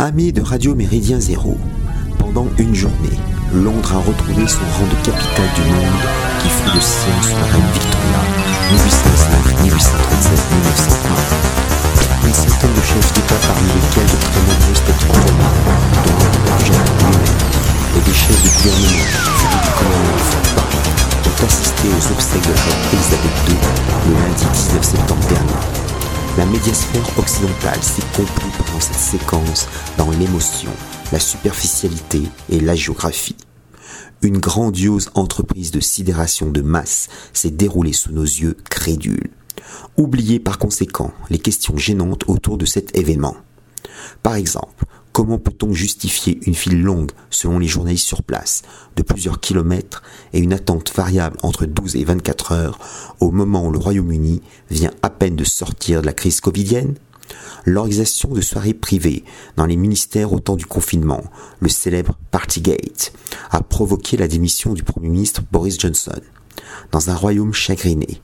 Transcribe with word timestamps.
Amis 0.00 0.32
de 0.32 0.40
Radio 0.40 0.74
Méridien 0.74 1.20
Zéro, 1.20 1.58
pendant 2.18 2.46
une 2.56 2.74
journée, 2.74 3.20
Londres 3.52 3.92
a 3.92 3.98
retrouvé 3.98 4.48
son 4.48 4.64
rang 4.72 4.88
de 4.88 4.96
capitale 5.04 5.52
du 5.54 5.60
monde 5.60 6.00
qui 6.40 6.48
fut 6.48 6.72
le 6.74 6.80
sien 6.80 7.12
sous 7.20 7.36
la 7.36 7.44
reine 7.44 7.68
Victoria, 7.74 8.20
1805, 8.72 9.60
1837, 9.60 10.40
1901. 10.56 12.28
Une 12.28 12.32
centaine 12.32 12.72
de 12.72 12.80
chefs 12.80 13.12
d'État 13.12 13.36
parmi 13.44 13.68
lesquels 13.76 14.08
de 14.08 14.16
très 14.24 14.40
nombreuses 14.40 14.80
têtes 14.88 15.04
couronnées, 15.04 15.52
dont 16.00 16.16
Jacques 16.64 16.96
lui-même, 16.96 17.36
et 17.92 18.00
des 18.00 18.16
chefs 18.16 18.40
de 18.40 18.48
gouvernement, 18.56 19.04
Philippe 19.36 19.68
commandement 19.76 20.16
de 20.16 20.48
Paris, 20.56 20.80
ont 21.28 21.44
assisté 21.44 21.84
aux 21.92 22.06
obsèques 22.08 22.48
de 22.48 22.56
la 22.56 22.62
reine 22.64 22.88
Elisabeth 22.96 23.36
II 23.52 23.60
le 24.08 24.16
lundi 24.16 24.48
19 24.48 24.80
septembre 24.80 25.28
dernier. 25.28 25.79
La 26.38 26.46
médiasphère 26.46 27.18
occidentale 27.18 27.82
s'est 27.82 28.06
compris 28.16 28.50
pendant 28.56 28.80
cette 28.80 28.94
séquence 28.94 29.66
dans 29.98 30.10
l'émotion, 30.12 30.70
la 31.12 31.18
superficialité 31.18 32.22
et 32.48 32.60
la 32.60 32.76
géographie. 32.76 33.36
Une 34.22 34.38
grandiose 34.38 35.10
entreprise 35.14 35.72
de 35.72 35.80
sidération 35.80 36.50
de 36.50 36.62
masse 36.62 37.08
s'est 37.32 37.50
déroulée 37.50 37.92
sous 37.92 38.12
nos 38.12 38.22
yeux 38.22 38.56
crédules. 38.70 39.30
Oubliez 39.96 40.38
par 40.38 40.58
conséquent 40.58 41.12
les 41.30 41.38
questions 41.38 41.76
gênantes 41.76 42.24
autour 42.28 42.58
de 42.58 42.64
cet 42.64 42.96
événement. 42.96 43.36
Par 44.22 44.36
exemple, 44.36 44.86
Comment 45.12 45.38
peut-on 45.38 45.72
justifier 45.72 46.38
une 46.46 46.54
file 46.54 46.82
longue, 46.82 47.10
selon 47.30 47.58
les 47.58 47.66
journalistes 47.66 48.06
sur 48.06 48.22
place, 48.22 48.62
de 48.96 49.02
plusieurs 49.02 49.40
kilomètres 49.40 50.02
et 50.32 50.38
une 50.38 50.52
attente 50.52 50.94
variable 50.94 51.36
entre 51.42 51.66
12 51.66 51.96
et 51.96 52.04
24 52.04 52.52
heures 52.52 52.78
au 53.18 53.32
moment 53.32 53.66
où 53.66 53.72
le 53.72 53.78
Royaume-Uni 53.78 54.40
vient 54.70 54.92
à 55.02 55.10
peine 55.10 55.34
de 55.34 55.44
sortir 55.44 56.00
de 56.00 56.06
la 56.06 56.12
crise 56.12 56.40
covidienne? 56.40 56.94
L'organisation 57.64 58.30
de 58.30 58.40
soirées 58.40 58.74
privées 58.74 59.24
dans 59.56 59.66
les 59.66 59.76
ministères 59.76 60.32
au 60.32 60.40
temps 60.40 60.56
du 60.56 60.66
confinement, 60.66 61.22
le 61.58 61.68
célèbre 61.68 62.16
Partygate, 62.30 63.12
a 63.50 63.62
provoqué 63.62 64.16
la 64.16 64.28
démission 64.28 64.74
du 64.74 64.82
Premier 64.82 65.08
ministre 65.08 65.42
Boris 65.50 65.78
Johnson. 65.78 66.20
Dans 66.92 67.10
un 67.10 67.14
royaume 67.14 67.52
chagriné, 67.52 68.20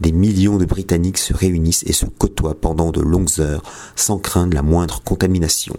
des 0.00 0.12
millions 0.12 0.56
de 0.56 0.64
Britanniques 0.64 1.18
se 1.18 1.34
réunissent 1.34 1.84
et 1.86 1.92
se 1.92 2.06
côtoient 2.06 2.60
pendant 2.60 2.92
de 2.92 3.00
longues 3.00 3.40
heures 3.40 3.62
sans 3.94 4.18
craindre 4.18 4.54
la 4.54 4.62
moindre 4.62 5.02
contamination. 5.02 5.76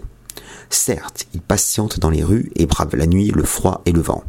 Certes, 0.70 1.26
ils 1.34 1.40
patientent 1.40 2.00
dans 2.00 2.10
les 2.10 2.24
rues 2.24 2.50
et 2.56 2.66
bravent 2.66 2.96
la 2.96 3.06
nuit, 3.06 3.30
le 3.30 3.44
froid 3.44 3.82
et 3.86 3.92
le 3.92 4.00
vent. 4.00 4.24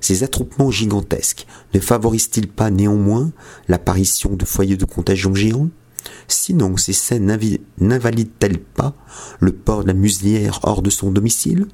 Ces 0.00 0.24
attroupements 0.24 0.70
gigantesques 0.70 1.46
ne 1.74 1.80
favorisent-ils 1.80 2.48
pas 2.48 2.70
néanmoins 2.70 3.30
l'apparition 3.68 4.34
de 4.34 4.44
foyers 4.44 4.76
de 4.76 4.84
contagion 4.84 5.34
géants? 5.34 5.70
Sinon, 6.26 6.76
ces 6.76 6.92
scènes 6.92 7.38
n'invalident-elles 7.78 8.58
pas 8.58 8.94
le 9.38 9.52
port 9.52 9.82
de 9.82 9.88
la 9.88 9.94
muselière 9.94 10.60
hors 10.64 10.82
de 10.82 10.90
son 10.90 11.12
domicile? 11.12 11.68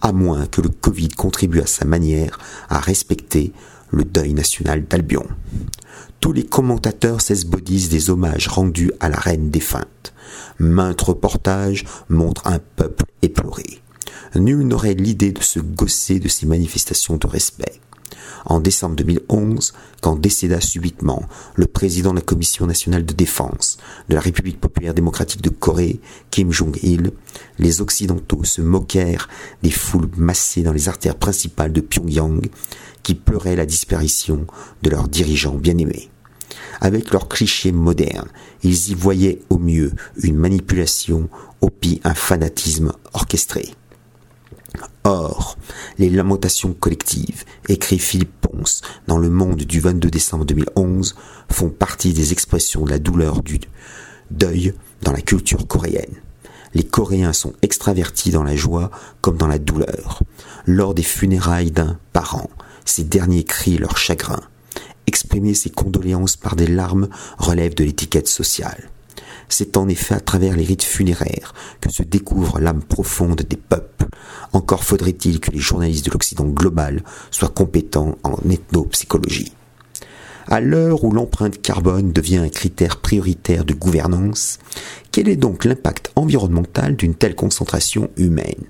À 0.00 0.12
moins 0.12 0.46
que 0.46 0.60
le 0.60 0.68
Covid 0.68 1.08
contribue 1.08 1.60
à 1.60 1.66
sa 1.66 1.84
manière 1.84 2.38
à 2.68 2.78
respecter 2.78 3.52
le 3.90 4.04
deuil 4.04 4.32
national 4.32 4.84
d'Albion. 4.84 5.26
Tous 6.20 6.32
les 6.32 6.44
commentateurs 6.44 7.20
s'esbodisent 7.20 7.88
des 7.88 8.10
hommages 8.10 8.48
rendus 8.48 8.92
à 9.00 9.08
la 9.08 9.18
reine 9.18 9.50
défunte. 9.50 10.14
Maintes 10.58 11.02
reportages 11.02 11.84
montrent 12.08 12.46
un 12.46 12.60
peuple 12.76 13.04
éploré. 13.22 13.80
Nul 14.34 14.66
n'aurait 14.66 14.94
l'idée 14.94 15.32
de 15.32 15.42
se 15.42 15.60
gosser 15.60 16.18
de 16.18 16.28
ces 16.28 16.46
manifestations 16.46 17.16
de 17.16 17.26
respect. 17.26 17.80
En 18.44 18.60
décembre 18.60 18.96
2011, 18.96 19.72
quand 20.00 20.16
décéda 20.16 20.60
subitement 20.60 21.22
le 21.54 21.66
président 21.66 22.10
de 22.10 22.16
la 22.16 22.22
Commission 22.22 22.66
nationale 22.66 23.04
de 23.04 23.12
défense 23.12 23.78
de 24.08 24.14
la 24.14 24.20
République 24.20 24.60
populaire 24.60 24.94
démocratique 24.94 25.42
de 25.42 25.50
Corée, 25.50 26.00
Kim 26.30 26.50
Jong-il, 26.52 27.12
les 27.58 27.80
Occidentaux 27.80 28.44
se 28.44 28.60
moquèrent 28.60 29.28
des 29.62 29.70
foules 29.70 30.10
massées 30.16 30.62
dans 30.62 30.72
les 30.72 30.88
artères 30.88 31.16
principales 31.16 31.72
de 31.72 31.80
Pyongyang 31.80 32.48
qui 33.02 33.14
pleuraient 33.14 33.56
la 33.56 33.66
disparition 33.66 34.46
de 34.82 34.90
leurs 34.90 35.08
dirigeants 35.08 35.54
bien-aimés. 35.54 36.10
Avec 36.80 37.12
leurs 37.12 37.28
clichés 37.28 37.72
modernes, 37.72 38.28
ils 38.62 38.90
y 38.90 38.94
voyaient 38.94 39.40
au 39.50 39.58
mieux 39.58 39.92
une 40.22 40.36
manipulation, 40.36 41.28
au 41.60 41.70
pire 41.70 42.00
un 42.04 42.14
fanatisme 42.14 42.92
orchestré. 43.12 43.74
Or, 45.04 45.58
les 45.98 46.10
lamentations 46.10 46.74
collectives, 46.74 47.44
écrit 47.68 47.98
Philippe 47.98 48.40
Ponce 48.40 48.82
dans 49.08 49.18
Le 49.18 49.30
Monde 49.30 49.62
du 49.62 49.80
22 49.80 50.10
décembre 50.10 50.44
2011, 50.44 51.16
font 51.50 51.70
partie 51.70 52.12
des 52.12 52.30
expressions 52.30 52.84
de 52.84 52.90
la 52.90 53.00
douleur 53.00 53.42
du 53.42 53.58
deuil 54.30 54.74
dans 55.02 55.10
la 55.12 55.20
culture 55.20 55.66
coréenne. 55.66 56.14
Les 56.74 56.84
Coréens 56.84 57.32
sont 57.32 57.52
extravertis 57.62 58.30
dans 58.30 58.44
la 58.44 58.54
joie 58.54 58.90
comme 59.20 59.36
dans 59.36 59.48
la 59.48 59.58
douleur. 59.58 60.22
Lors 60.66 60.94
des 60.94 61.02
funérailles 61.02 61.72
d'un 61.72 61.98
parent, 62.12 62.48
ces 62.84 63.02
derniers 63.02 63.44
crient 63.44 63.78
leur 63.78 63.98
chagrin. 63.98 64.40
Exprimer 65.08 65.54
ses 65.54 65.70
condoléances 65.70 66.36
par 66.36 66.54
des 66.54 66.68
larmes 66.68 67.08
relève 67.38 67.74
de 67.74 67.84
l'étiquette 67.84 68.28
sociale. 68.28 68.88
C'est 69.54 69.76
en 69.76 69.86
effet 69.86 70.14
à 70.14 70.20
travers 70.20 70.56
les 70.56 70.64
rites 70.64 70.82
funéraires 70.82 71.52
que 71.82 71.92
se 71.92 72.02
découvre 72.02 72.58
l'âme 72.58 72.82
profonde 72.82 73.42
des 73.42 73.58
peuples. 73.58 74.06
Encore 74.54 74.82
faudrait-il 74.82 75.40
que 75.40 75.50
les 75.50 75.58
journalistes 75.58 76.06
de 76.06 76.10
l'Occident 76.10 76.46
global 76.46 77.04
soient 77.30 77.50
compétents 77.50 78.16
en 78.22 78.38
ethnopsychologie. 78.48 79.52
À 80.48 80.62
l'heure 80.62 81.04
où 81.04 81.12
l'empreinte 81.12 81.60
carbone 81.60 82.14
devient 82.14 82.38
un 82.38 82.48
critère 82.48 82.96
prioritaire 83.02 83.66
de 83.66 83.74
gouvernance, 83.74 84.58
quel 85.10 85.28
est 85.28 85.36
donc 85.36 85.66
l'impact 85.66 86.12
environnemental 86.16 86.96
d'une 86.96 87.14
telle 87.14 87.34
concentration 87.34 88.08
humaine? 88.16 88.64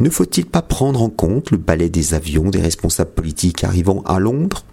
Ne 0.00 0.10
faut-il 0.10 0.44
pas 0.44 0.60
prendre 0.60 1.00
en 1.00 1.08
compte 1.08 1.50
le 1.50 1.56
balai 1.56 1.88
des 1.88 2.12
avions 2.12 2.50
des 2.50 2.60
responsables 2.60 3.12
politiques 3.14 3.64
arrivant 3.64 4.02
à 4.02 4.18
Londres? 4.18 4.66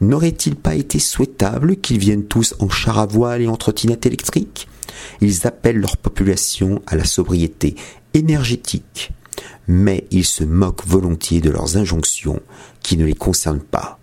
N'aurait-il 0.00 0.56
pas 0.56 0.74
été 0.74 0.98
souhaitable 0.98 1.76
qu'ils 1.76 1.98
viennent 1.98 2.26
tous 2.26 2.54
en 2.58 2.68
char 2.68 2.98
à 2.98 3.06
voile 3.06 3.42
et 3.42 3.48
en 3.48 3.56
trottinette 3.56 4.06
électrique? 4.06 4.68
Ils 5.20 5.46
appellent 5.46 5.80
leur 5.80 5.96
population 5.96 6.82
à 6.86 6.96
la 6.96 7.04
sobriété 7.04 7.76
énergétique, 8.12 9.12
mais 9.66 10.06
ils 10.10 10.24
se 10.24 10.44
moquent 10.44 10.86
volontiers 10.86 11.40
de 11.40 11.50
leurs 11.50 11.76
injonctions 11.76 12.40
qui 12.82 12.96
ne 12.96 13.04
les 13.04 13.14
concernent 13.14 13.60
pas. 13.60 13.98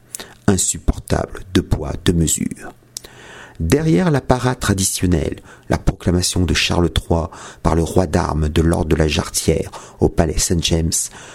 Insupportable 0.47 1.41
de 1.53 1.61
poids, 1.61 1.93
de 2.03 2.11
mesure. 2.11 2.73
Derrière 3.61 4.09
l'apparat 4.09 4.55
traditionnel, 4.55 5.35
la 5.69 5.77
proclamation 5.77 6.45
de 6.45 6.53
Charles 6.55 6.89
III 6.89 7.25
par 7.61 7.75
le 7.75 7.83
roi 7.83 8.07
d'armes 8.07 8.49
de 8.49 8.63
l'ordre 8.63 8.89
de 8.89 8.95
la 8.95 9.07
Jarretière 9.07 9.69
au 9.99 10.09
palais 10.09 10.39
Saint 10.39 10.59
James 10.61 10.89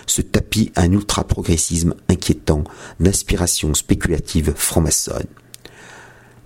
se 0.07 0.23
tapit 0.23 0.73
un 0.75 0.91
ultra-progressisme 0.91 1.95
inquiétant 2.09 2.65
d'inspiration 2.99 3.75
spéculative 3.75 4.55
franc-maçonne. 4.57 5.29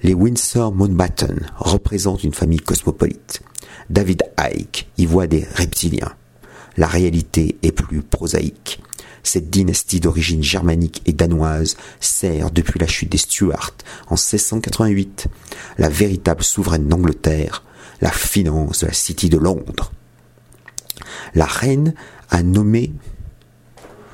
Les 0.02 0.12
Windsor 0.12 0.70
Mountbatten 0.70 1.50
représentent 1.56 2.24
une 2.24 2.34
famille 2.34 2.60
cosmopolite. 2.60 3.40
David 3.88 4.24
Icke 4.38 4.86
y 4.98 5.06
voit 5.06 5.28
des 5.28 5.46
reptiliens. 5.54 6.12
La 6.76 6.88
réalité 6.88 7.56
est 7.62 7.72
plus 7.72 8.02
prosaïque. 8.02 8.82
Cette 9.22 9.50
dynastie 9.50 10.00
d'origine 10.00 10.42
germanique 10.42 11.02
et 11.06 11.12
danoise 11.12 11.76
sert 12.00 12.50
depuis 12.50 12.78
la 12.78 12.86
chute 12.86 13.10
des 13.10 13.18
Stuarts 13.18 13.74
en 14.08 14.14
1688 14.14 15.26
la 15.78 15.88
véritable 15.88 16.42
souveraine 16.42 16.88
d'Angleterre, 16.88 17.64
la 18.00 18.10
finance 18.10 18.80
de 18.80 18.86
la 18.86 18.92
City 18.92 19.28
de 19.28 19.38
Londres. 19.38 19.92
La 21.34 21.46
reine 21.46 21.94
a 22.30 22.42
nommé 22.42 22.92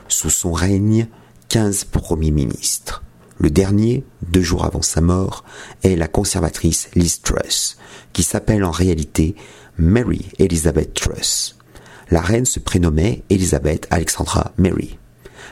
sous 0.09 0.31
son 0.31 0.53
règne 0.53 1.09
15 1.49 1.85
premiers 1.85 2.31
ministres. 2.31 3.03
Le 3.39 3.51
dernier, 3.51 4.05
deux 4.23 4.43
jours 4.43 4.65
avant 4.65 4.83
sa 4.83 5.01
mort, 5.01 5.45
est 5.83 5.97
la 5.97 6.09
conservatrice 6.09 6.89
Liz 6.95 7.21
Truss, 7.21 7.77
qui 8.13 8.23
s'appelle 8.23 8.65
en 8.65 8.71
réalité 8.71 9.37
Mary 9.79 10.27
Elizabeth 10.39 10.95
Truss 10.95 11.56
la 12.11 12.21
reine 12.21 12.45
se 12.45 12.61
prénommait 12.61 13.23
Elisabeth 13.31 13.87
Alexandra 13.91 14.53
Mary. 14.59 14.99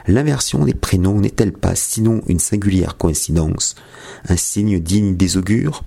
L'inversion 0.07 0.65
des 0.65 0.75
prénoms 0.75 1.21
n'est-elle 1.21 1.53
pas 1.53 1.75
sinon 1.75 2.21
une 2.27 2.39
singulière 2.39 2.97
coïncidence, 2.97 3.75
un 4.29 4.37
signe 4.37 4.81
digne 4.81 5.17
des 5.17 5.37
augures? 5.37 5.83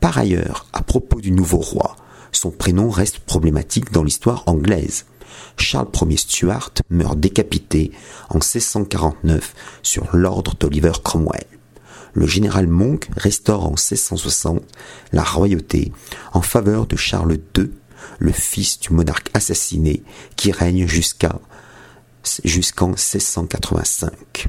Par 0.00 0.18
ailleurs, 0.18 0.66
à 0.72 0.82
propos 0.82 1.20
du 1.20 1.32
nouveau 1.32 1.58
roi, 1.58 1.96
son 2.32 2.50
prénom 2.50 2.90
reste 2.90 3.20
problématique 3.20 3.92
dans 3.92 4.04
l'histoire 4.04 4.44
anglaise. 4.46 5.06
Charles 5.56 5.88
Ier 6.08 6.16
Stuart 6.18 6.72
meurt 6.90 7.18
décapité 7.18 7.92
en 8.28 8.36
1649 8.36 9.54
sur 9.82 10.14
l'ordre 10.14 10.54
d'Oliver 10.58 10.92
Cromwell. 11.02 11.46
Le 12.12 12.26
général 12.26 12.66
Monk 12.66 13.08
restaure 13.16 13.66
en 13.66 13.70
1660 13.70 14.62
la 15.12 15.22
royauté 15.22 15.92
en 16.32 16.42
faveur 16.42 16.86
de 16.86 16.96
Charles 16.96 17.38
II 17.56 17.70
le 18.18 18.32
fils 18.32 18.80
du 18.80 18.92
monarque 18.92 19.30
assassiné 19.34 20.02
qui 20.36 20.52
règne 20.52 20.86
jusqu'à 20.86 21.38
jusqu'en 22.44 22.88
1685. 22.88 24.48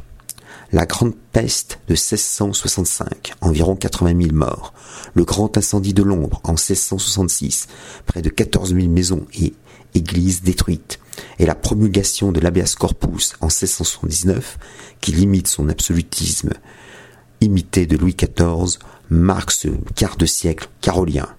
La 0.74 0.86
grande 0.86 1.16
peste 1.32 1.80
de 1.88 1.94
1665, 1.94 3.34
environ 3.40 3.76
80 3.76 4.22
000 4.22 4.34
morts. 4.34 4.74
Le 5.14 5.24
grand 5.24 5.58
incendie 5.58 5.94
de 5.94 6.04
Londres 6.04 6.42
en 6.44 6.54
1666, 6.54 7.68
près 8.06 8.22
de 8.22 8.30
14 8.30 8.74
000 8.74 8.90
maisons 8.90 9.26
et 9.34 9.54
église 9.96 10.42
détruite, 10.42 11.00
et 11.40 11.46
la 11.46 11.56
promulgation 11.56 12.34
de 12.34 12.42
l'habeas 12.42 12.76
corpus 12.78 13.36
en 13.40 13.48
1679, 13.48 14.58
qui 15.00 15.14
limite 15.14 15.48
son 15.48 15.70
absolutisme 15.70 16.50
imité 17.40 17.86
de 17.86 17.96
Louis 17.96 18.16
XIV, 18.16 18.80
marque 19.10 19.52
ce 19.52 19.70
quart 19.96 20.18
de 20.18 20.26
siècle 20.26 20.68
carolien. 20.82 21.30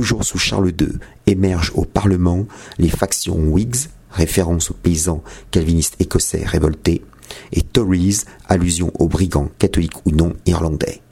Toujours 0.00 0.24
sous 0.24 0.38
Charles 0.38 0.72
II, 0.80 0.98
émergent 1.26 1.72
au 1.74 1.84
Parlement 1.84 2.46
les 2.78 2.88
factions 2.88 3.36
Whigs, 3.36 3.90
référence 4.10 4.70
aux 4.70 4.74
paysans 4.82 5.22
calvinistes 5.50 5.96
écossais 5.98 6.42
révoltés, 6.42 7.04
et 7.52 7.60
Tories, 7.60 8.20
allusion 8.48 8.90
aux 8.98 9.08
brigands 9.08 9.50
catholiques 9.58 10.06
ou 10.06 10.10
non 10.10 10.32
irlandais. 10.46 11.02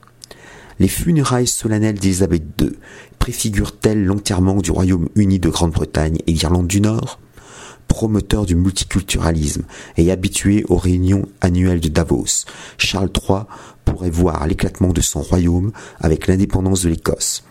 Les 0.79 0.89
funérailles 0.89 1.47
solennelles 1.47 1.99
d'Élisabeth 1.99 2.45
II 2.63 2.79
préfigurent-elles 3.19 4.07
l'enterrement 4.07 4.57
du 4.63 4.71
Royaume-Uni 4.71 5.39
de 5.39 5.51
Grande-Bretagne 5.51 6.21
et 6.27 6.33
d'Irlande 6.33 6.67
du 6.67 6.81
Nord? 6.81 7.21
Promoteur 7.89 8.47
du 8.47 8.55
multiculturalisme 8.55 9.65
et 9.99 10.11
habitué 10.11 10.65
aux 10.71 10.79
réunions 10.79 11.29
annuelles 11.43 11.81
de 11.81 11.91
Davos, 11.91 12.47
Charles 12.79 13.11
III 13.15 13.41
pourrait 13.85 14.09
voir 14.09 14.47
l'éclatement 14.47 14.95
de 14.95 15.03
son 15.03 15.21
royaume 15.21 15.73
avec 16.01 16.27
l'indépendance 16.27 16.85
de 16.85 16.89
l'Écosse, 16.89 17.45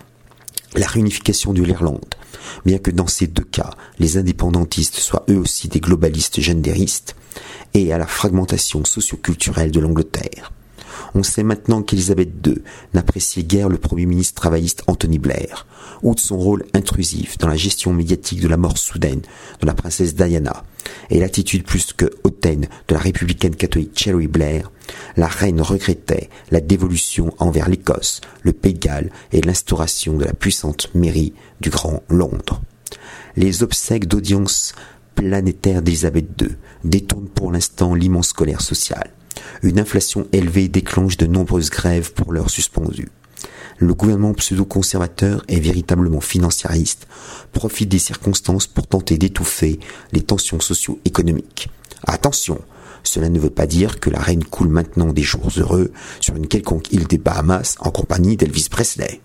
la 0.76 0.88
réunification 0.88 1.54
de 1.54 1.64
l'Irlande, 1.64 2.16
bien 2.66 2.78
que 2.78 2.92
dans 2.92 3.08
ces 3.08 3.28
deux 3.28 3.44
cas, 3.44 3.72
les 4.00 4.18
indépendantistes 4.18 4.96
soient 4.96 5.26
eux 5.30 5.38
aussi 5.38 5.68
des 5.68 5.80
globalistes 5.80 6.42
gendéristes, 6.42 7.16
et 7.74 7.94
à 7.94 7.98
la 7.98 8.08
fragmentation 8.08 8.86
socioculturelle 8.86 9.72
de 9.72 9.80
l'Angleterre. 9.80 10.52
On 11.14 11.24
sait 11.24 11.44
maintenant 11.44 11.82
qu'Elisabeth 11.82 12.30
II 12.46 12.62
n'appréciait 12.94 13.44
guère 13.44 13.70
le 13.70 13.78
Premier 13.78 14.06
ministre 14.06 14.42
travailliste 14.42 14.84
Anthony 14.88 15.20
Blair, 15.20 15.66
ou 16.04 16.16
de 16.16 16.20
son 16.20 16.38
rôle 16.38 16.66
intrusif 16.74 17.38
dans 17.38 17.48
la 17.48 17.56
gestion 17.56 17.94
médiatique 17.94 18.42
de 18.42 18.48
la 18.48 18.58
mort 18.58 18.78
soudaine 18.78 19.22
de 19.62 19.66
la 19.66 19.74
princesse 19.74 20.16
Diana, 20.16 20.64
et 21.10 21.20
l'attitude 21.20 21.64
plus 21.64 21.94
que 21.94 22.06
hautaine 22.24 22.68
de 22.88 22.94
la 22.94 23.00
républicaine 23.00 23.56
catholique 23.56 23.98
Cherry 23.98 24.28
Blair, 24.28 24.72
la 25.16 25.28
reine 25.28 25.62
regrettait 25.62 26.30
la 26.52 26.60
dévolution 26.60 27.34
envers 27.40 27.70
l'Écosse, 27.70 28.22
le 28.44 28.54
Pays 28.54 28.74
de 28.74 28.80
Galles 28.80 29.12
et 29.32 29.42
l'instauration 29.42 30.18
de 30.18 30.26
la 30.26 30.34
puissante 30.34 30.90
mairie 30.94 31.34
du 31.62 31.70
Grand 31.70 32.04
Londres. 32.10 32.62
Les 33.36 33.64
obsèques 33.64 34.08
d'audience 34.08 34.74
planétaire 35.16 35.82
d'Elisabeth 35.82 36.30
II 36.42 36.56
détournent 36.84 37.28
pour 37.28 37.52
l'instant 37.52 37.94
l'immense 37.94 38.34
colère 38.34 38.62
sociale. 38.62 39.12
Une 39.64 39.80
inflation 39.80 40.28
élevée 40.32 40.68
déclenche 40.68 41.18
de 41.18 41.26
nombreuses 41.26 41.70
grèves 41.70 42.14
pour 42.14 42.34
l'heure 42.34 42.50
suspendues. 42.50 43.10
Le 43.80 43.94
gouvernement 43.94 44.34
pseudo-conservateur 44.34 45.44
et 45.48 45.60
véritablement 45.60 46.22
financiariste 46.22 47.08
profite 47.54 47.90
des 47.90 48.00
circonstances 48.00 48.66
pour 48.66 48.88
tenter 48.88 49.18
d'étouffer 49.20 49.80
les 50.14 50.22
tensions 50.22 50.60
socio-économiques. 50.60 51.70
Attention, 52.04 52.60
cela 53.04 53.30
ne 53.30 53.40
veut 53.40 53.52
pas 53.52 53.68
dire 53.68 54.00
que 54.00 54.10
la 54.10 54.20
reine 54.20 54.44
coule 54.44 54.70
maintenant 54.70 55.14
des 55.14 55.22
jours 55.22 55.50
heureux 55.58 55.92
sur 56.20 56.36
une 56.36 56.48
quelconque 56.48 56.92
île 56.92 57.08
des 57.08 57.20
Bahamas 57.20 57.76
en 57.80 57.92
compagnie 57.92 58.36
d'Elvis 58.36 58.68
Presley. 58.70 59.22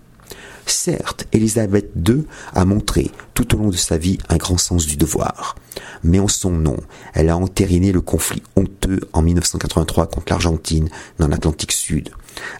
Certes, 0.65 1.25
Elisabeth 1.33 1.91
II 2.07 2.23
a 2.53 2.63
montré 2.63 3.11
tout 3.33 3.53
au 3.53 3.57
long 3.57 3.69
de 3.69 3.75
sa 3.75 3.97
vie 3.97 4.17
un 4.29 4.37
grand 4.37 4.57
sens 4.57 4.85
du 4.85 4.97
devoir. 4.97 5.55
Mais 6.03 6.19
en 6.19 6.27
son 6.27 6.51
nom, 6.51 6.77
elle 7.13 7.29
a 7.29 7.37
entériné 7.37 7.91
le 7.91 8.01
conflit 8.01 8.43
honteux 8.55 9.01
en 9.13 9.21
1983 9.21 10.07
contre 10.07 10.31
l'Argentine 10.31 10.89
dans 11.17 11.27
l'Atlantique 11.27 11.71
Sud, 11.71 12.11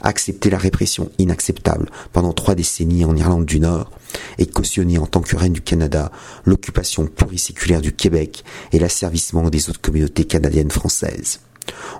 accepté 0.01 0.49
la 0.49 0.57
répression 0.57 1.11
inacceptable 1.17 1.89
pendant 2.11 2.33
trois 2.33 2.55
décennies 2.55 3.05
en 3.05 3.15
Irlande 3.15 3.45
du 3.45 3.59
Nord 3.59 3.91
et 4.37 4.45
cautionné 4.45 4.97
en 4.97 5.05
tant 5.05 5.21
que 5.21 5.35
reine 5.35 5.53
du 5.53 5.61
Canada 5.61 6.11
l'occupation 6.45 7.07
pluriséculaire 7.07 7.81
du 7.81 7.93
Québec 7.93 8.43
et 8.71 8.79
l'asservissement 8.79 9.49
des 9.49 9.69
autres 9.69 9.81
communautés 9.81 10.25
canadiennes 10.25 10.71
françaises. 10.71 11.39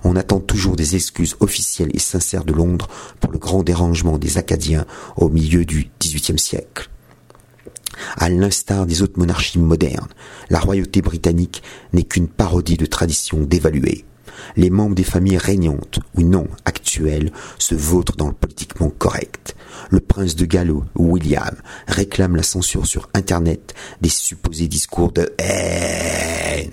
On 0.02 0.16
attend 0.16 0.40
toujours 0.40 0.76
des 0.76 0.96
excuses 0.96 1.36
officielles 1.40 1.90
et 1.94 1.98
sincères 1.98 2.44
de 2.44 2.52
Londres 2.52 2.88
pour 3.20 3.32
le 3.32 3.38
grand 3.38 3.62
dérangement 3.62 4.18
des 4.18 4.38
Acadiens 4.38 4.84
au 5.16 5.28
milieu 5.28 5.64
du 5.64 5.90
XVIIIe 6.00 6.38
siècle. 6.38 6.90
À 8.16 8.28
l'instar 8.28 8.86
des 8.86 9.02
autres 9.02 9.18
monarchies 9.18 9.58
modernes, 9.58 10.08
la 10.50 10.58
royauté 10.58 11.00
britannique 11.00 11.62
n'est 11.92 12.02
qu'une 12.02 12.28
parodie 12.28 12.76
de 12.76 12.86
traditions 12.86 13.40
dévaluées. 13.40 14.04
Les 14.56 14.70
membres 14.70 14.94
des 14.94 15.04
familles 15.04 15.38
régnantes 15.38 16.00
ou 16.16 16.22
non 16.22 16.46
actuelles 16.64 17.32
se 17.58 17.74
vautrent 17.74 18.16
dans 18.16 18.28
le 18.28 18.34
politiquement 18.34 18.90
correct. 18.90 19.56
Le 19.90 20.00
prince 20.00 20.36
de 20.36 20.44
Gallo, 20.44 20.84
William, 20.96 21.56
réclame 21.88 22.36
la 22.36 22.42
censure 22.42 22.86
sur 22.86 23.08
Internet 23.14 23.74
des 24.00 24.08
supposés 24.08 24.68
discours 24.68 25.12
de 25.12 25.32
haine 25.38 26.70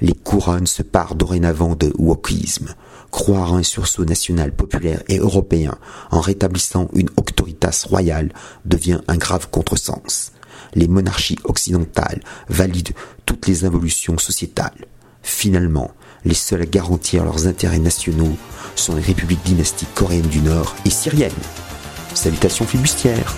les 0.00 0.14
couronnes 0.14 0.66
se 0.66 0.82
parent 0.82 1.14
dorénavant 1.14 1.74
de 1.74 1.92
wokisme. 1.98 2.74
Croire 3.10 3.54
un 3.54 3.62
sursaut 3.62 4.04
national 4.04 4.52
populaire 4.52 5.02
et 5.08 5.18
européen 5.18 5.76
en 6.10 6.20
rétablissant 6.20 6.88
une 6.94 7.10
auctoritas 7.16 7.84
royale 7.88 8.32
devient 8.64 9.00
un 9.08 9.16
grave 9.16 9.48
contresens. 9.50 10.32
Les 10.74 10.86
monarchies 10.86 11.38
occidentales 11.44 12.22
valident 12.48 12.94
toutes 13.26 13.48
les 13.48 13.64
involutions 13.64 14.18
sociétales. 14.18 14.86
Finalement, 15.22 15.90
les 16.24 16.34
seuls 16.34 16.62
à 16.62 16.66
garantir 16.66 17.24
leurs 17.24 17.46
intérêts 17.46 17.78
nationaux 17.78 18.36
sont 18.76 18.94
les 18.94 19.02
républiques 19.02 19.44
dynastiques 19.44 19.94
coréennes 19.94 20.28
du 20.28 20.40
Nord 20.40 20.74
et 20.84 20.90
syriennes. 20.90 21.32
Salutations 22.14 22.66
flibustières 22.66 23.34